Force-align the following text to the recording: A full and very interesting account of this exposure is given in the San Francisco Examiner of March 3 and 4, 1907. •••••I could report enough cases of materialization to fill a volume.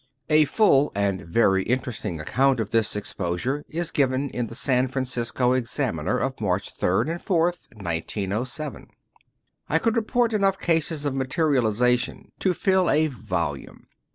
A 0.31 0.45
full 0.45 0.91
and 0.95 1.21
very 1.21 1.61
interesting 1.61 2.19
account 2.19 2.59
of 2.59 2.71
this 2.71 2.95
exposure 2.95 3.63
is 3.69 3.91
given 3.91 4.31
in 4.31 4.47
the 4.47 4.55
San 4.55 4.87
Francisco 4.87 5.51
Examiner 5.53 6.17
of 6.17 6.41
March 6.41 6.73
3 6.75 7.07
and 7.11 7.21
4, 7.21 7.43
1907. 7.75 8.81
•••••I 9.69 9.77
could 9.77 9.95
report 9.95 10.33
enough 10.33 10.57
cases 10.57 11.05
of 11.05 11.13
materialization 11.13 12.31
to 12.39 12.55
fill 12.55 12.89
a 12.89 13.05
volume. 13.05 13.85